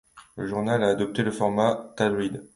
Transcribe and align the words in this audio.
Le 0.35 0.47
journal 0.47 0.83
a 0.83 0.87
adopté 0.89 1.21
le 1.21 1.29
format 1.29 1.93
tabloïd. 1.95 2.41